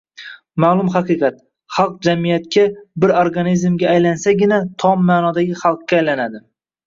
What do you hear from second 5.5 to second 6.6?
xalqqa aylanadi.